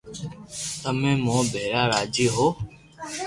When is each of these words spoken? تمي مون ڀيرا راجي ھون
تمي 0.81 1.11
مون 1.23 1.41
ڀيرا 1.53 1.81
راجي 1.93 2.25
ھون 2.33 2.53